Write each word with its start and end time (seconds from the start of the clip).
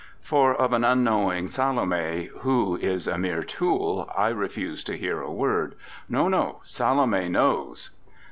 For 0.23 0.55
of 0.55 0.73
an 0.73 0.83
unknowing 0.83 1.51
Salome, 1.51 2.31
who 2.39 2.75
is 2.75 3.05
a 3.07 3.19
mere 3.19 3.43
tool, 3.43 4.09
I 4.17 4.29
refuse 4.29 4.83
to 4.85 4.97
hear 4.97 5.21
a 5.21 5.29
word; 5.31 5.75
no, 6.09 6.27
no, 6.27 6.59
Salome 6.63 7.29
knows. 7.29 7.91